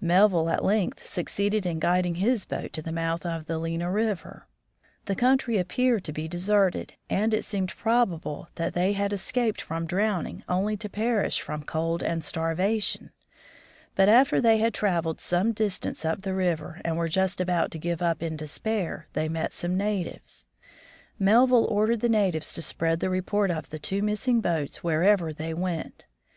[0.00, 4.46] Melville at length succeeded in guiding his boat to the mouth of the Lena river.
[5.06, 9.86] The country appeared to be deserted, and it seemed probable that they had escaped from
[9.88, 13.10] drowning, only to perish from cold and starvation.
[13.96, 17.72] But after they had trav eled some distance up the river, and were just about
[17.72, 20.46] to give up in despair, they met some natives.
[21.18, 25.52] Melville ordered the natives to spread the report of the two missing boats wherever they
[25.52, 26.06] went.